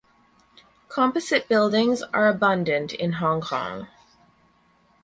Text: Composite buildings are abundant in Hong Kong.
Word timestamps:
Composite 0.89 1.47
buildings 1.47 2.01
are 2.01 2.27
abundant 2.27 2.91
in 2.91 3.11
Hong 3.11 3.39
Kong. 3.39 3.87